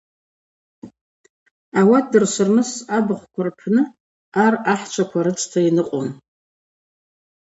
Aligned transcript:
Ауат 1.79 2.05
дыршварныс 2.11 2.71
абыхъвква 2.97 3.41
рпны 3.47 3.83
ар 4.43 4.53
ахӏчваква 4.73 5.19
рыцхта 5.25 5.59
йныкъвун. 5.67 6.07